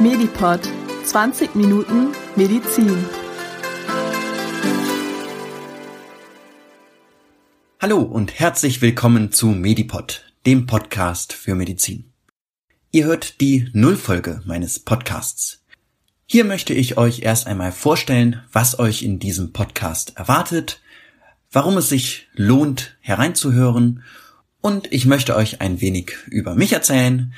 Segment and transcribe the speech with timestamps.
[0.00, 0.60] Medipod
[1.04, 3.04] 20 Minuten Medizin.
[7.78, 12.14] Hallo und herzlich willkommen zu Medipod, dem Podcast für Medizin.
[12.90, 15.66] Ihr hört die Nullfolge meines Podcasts.
[16.24, 20.80] Hier möchte ich euch erst einmal vorstellen, was euch in diesem Podcast erwartet,
[21.52, 24.02] warum es sich lohnt hereinzuhören
[24.62, 27.34] und ich möchte euch ein wenig über mich erzählen,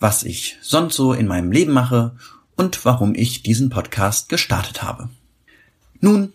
[0.00, 2.16] was ich sonst so in meinem Leben mache
[2.56, 5.10] und warum ich diesen Podcast gestartet habe.
[6.00, 6.32] Nun,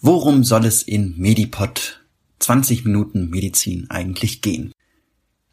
[0.00, 2.04] worum soll es in Medipod
[2.40, 4.72] 20 Minuten Medizin eigentlich gehen?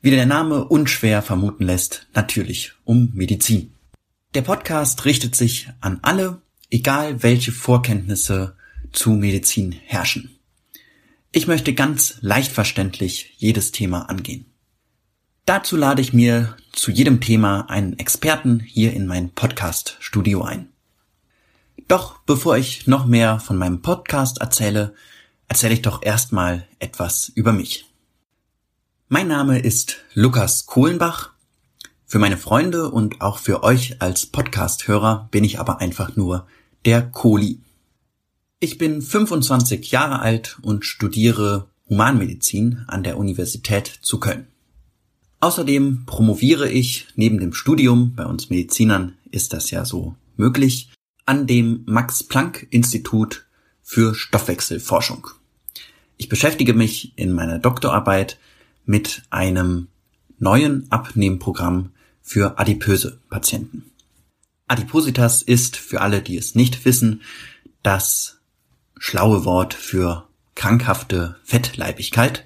[0.01, 3.71] Wie der Name unschwer vermuten lässt, natürlich um Medizin.
[4.33, 6.41] Der Podcast richtet sich an alle,
[6.71, 8.55] egal welche Vorkenntnisse
[8.91, 10.35] zu Medizin herrschen.
[11.31, 14.52] Ich möchte ganz leicht verständlich jedes Thema angehen.
[15.45, 20.69] Dazu lade ich mir zu jedem Thema einen Experten hier in mein Podcast-Studio ein.
[21.89, 24.95] Doch bevor ich noch mehr von meinem Podcast erzähle,
[25.49, 27.91] erzähle ich doch erstmal etwas über mich.
[29.09, 31.31] Mein Name ist Lukas Kohlenbach.
[32.05, 36.47] Für meine Freunde und auch für euch als Podcast-Hörer bin ich aber einfach nur
[36.85, 37.59] der Kohli.
[38.61, 44.47] Ich bin 25 Jahre alt und studiere Humanmedizin an der Universität zu Köln.
[45.43, 50.93] Außerdem promoviere ich neben dem Studium, bei uns Medizinern ist das ja so möglich,
[51.25, 53.45] an dem Max Planck Institut
[53.81, 55.27] für Stoffwechselforschung.
[56.15, 58.39] Ich beschäftige mich in meiner Doktorarbeit
[58.85, 59.89] mit einem
[60.39, 61.91] neuen Abnehmprogramm
[62.21, 63.91] für adipöse Patienten.
[64.67, 67.21] Adipositas ist, für alle, die es nicht wissen,
[67.81, 68.39] das
[68.97, 72.45] schlaue Wort für krankhafte Fettleibigkeit.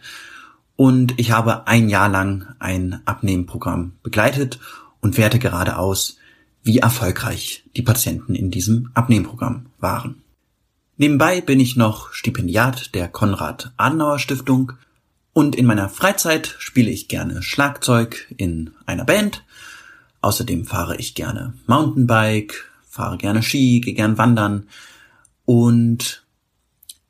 [0.78, 4.60] Und ich habe ein Jahr lang ein Abnehmprogramm begleitet
[5.02, 6.18] und werte gerade aus,
[6.64, 10.22] wie erfolgreich die Patienten in diesem Abnehmprogramm waren.
[10.98, 14.74] Nebenbei bin ich noch Stipendiat der Konrad-Adenauer-Stiftung
[15.34, 19.44] und in meiner Freizeit spiele ich gerne Schlagzeug in einer Band.
[20.22, 24.68] Außerdem fahre ich gerne Mountainbike, fahre gerne Ski, gehe gern wandern
[25.46, 26.26] und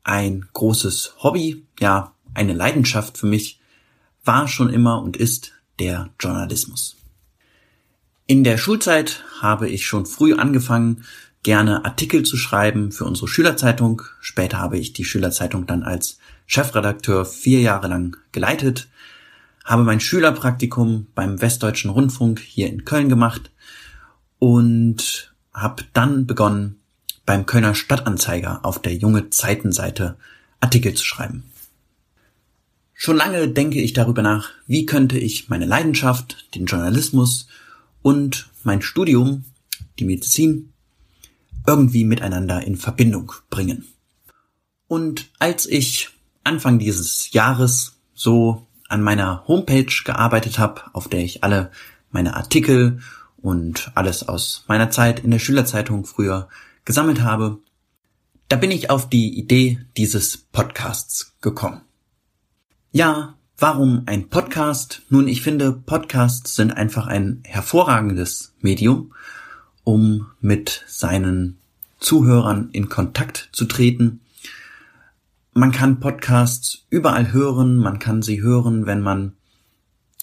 [0.04, 3.57] ein großes Hobby, ja, eine Leidenschaft für mich,
[4.28, 6.98] war schon immer und ist der Journalismus.
[8.26, 11.06] In der Schulzeit habe ich schon früh angefangen,
[11.44, 14.02] gerne Artikel zu schreiben für unsere Schülerzeitung.
[14.20, 18.90] Später habe ich die Schülerzeitung dann als Chefredakteur vier Jahre lang geleitet,
[19.64, 23.52] habe mein Schülerpraktikum beim Westdeutschen Rundfunk hier in Köln gemacht
[24.40, 26.80] und habe dann begonnen,
[27.26, 30.18] beim Kölner Stadtanzeiger auf der junge Zeitenseite
[30.60, 31.44] Artikel zu schreiben.
[33.00, 37.48] Schon lange denke ich darüber nach, wie könnte ich meine Leidenschaft, den Journalismus
[38.02, 39.46] und mein Studium,
[40.00, 40.74] die Medizin,
[41.68, 43.86] irgendwie miteinander in Verbindung bringen.
[44.88, 46.10] Und als ich
[46.44, 51.70] Anfang dieses Jahres so an meiner Homepage gearbeitet habe, auf der ich alle
[52.10, 53.00] meine Artikel
[53.38, 56.50] und alles aus meiner Zeit in der Schülerzeitung früher
[56.84, 57.60] gesammelt habe,
[58.50, 61.82] da bin ich auf die Idee dieses Podcasts gekommen.
[62.94, 65.02] Ja, warum ein Podcast?
[65.10, 69.14] Nun, ich finde, Podcasts sind einfach ein hervorragendes Medium,
[69.84, 71.58] um mit seinen
[72.00, 74.22] Zuhörern in Kontakt zu treten.
[75.54, 79.34] Man kann Podcasts überall hören, man kann sie hören, wenn man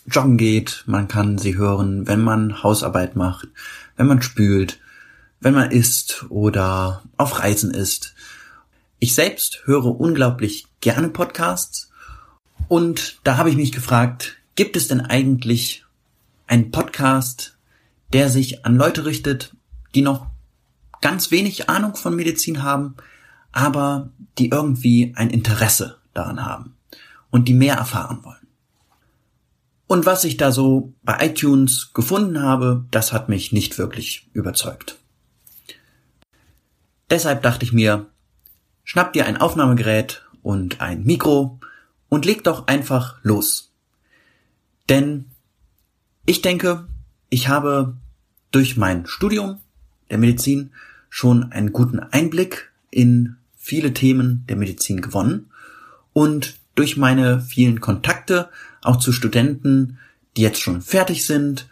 [0.07, 3.49] joggen geht, man kann sie hören, wenn man Hausarbeit macht,
[3.97, 4.81] wenn man spült,
[5.39, 8.15] wenn man isst oder auf Reisen ist.
[9.01, 11.91] Ich selbst höre unglaublich gerne Podcasts
[12.69, 15.85] und da habe ich mich gefragt, gibt es denn eigentlich
[16.47, 17.57] einen Podcast,
[18.13, 19.55] der sich an Leute richtet,
[19.95, 20.27] die noch
[21.01, 22.95] ganz wenig Ahnung von Medizin haben,
[23.53, 26.75] aber die irgendwie ein Interesse daran haben
[27.31, 28.47] und die mehr erfahren wollen.
[29.87, 34.99] Und was ich da so bei iTunes gefunden habe, das hat mich nicht wirklich überzeugt.
[37.11, 38.07] Deshalb dachte ich mir,
[38.83, 41.61] schnapp dir ein Aufnahmegerät und ein Mikro
[42.15, 43.73] und leg doch einfach los.
[44.89, 45.25] Denn
[46.27, 46.87] ich denke,
[47.29, 47.97] ich habe
[48.53, 49.59] durch mein Studium
[50.11, 50.71] der Medizin
[51.11, 55.51] schon einen guten Einblick in viele Themen der Medizin gewonnen
[56.13, 58.49] und durch meine vielen Kontakte
[58.81, 59.99] auch zu Studenten,
[60.37, 61.69] die jetzt schon fertig sind,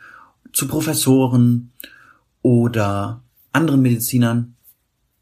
[0.52, 1.70] zu Professoren
[2.42, 3.22] oder
[3.52, 4.56] anderen Medizinern,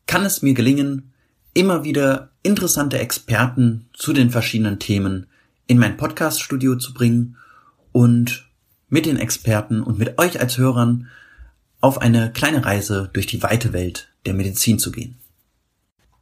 [0.06, 1.12] kann es mir gelingen,
[1.52, 5.26] immer wieder interessante Experten zu den verschiedenen Themen
[5.66, 7.36] in mein Podcast-Studio zu bringen
[7.92, 8.48] und
[8.88, 11.08] mit den Experten und mit euch als Hörern
[11.80, 15.18] auf eine kleine Reise durch die weite Welt der Medizin zu gehen.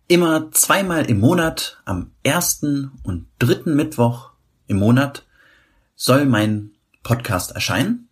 [0.06, 4.30] Immer zweimal im Monat, am ersten und dritten Mittwoch
[4.66, 5.26] im Monat,
[5.96, 6.70] soll mein
[7.02, 8.08] Podcast erscheinen.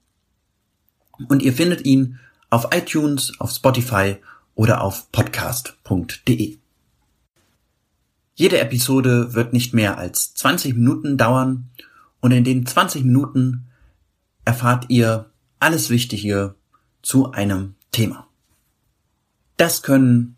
[1.28, 2.18] Und ihr findet ihn
[2.50, 4.16] auf iTunes, auf Spotify
[4.54, 6.58] oder auf podcast.de.
[8.38, 11.70] Jede Episode wird nicht mehr als 20 Minuten dauern
[12.20, 13.68] und in den 20 Minuten
[14.44, 16.54] erfahrt ihr alles Wichtige
[17.00, 18.28] zu einem Thema.
[19.56, 20.36] Das können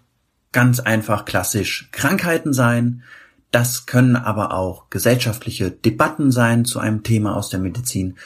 [0.52, 3.02] ganz einfach klassisch Krankheiten sein,
[3.50, 8.16] das können aber auch gesellschaftliche Debatten sein zu einem Thema aus der Medizin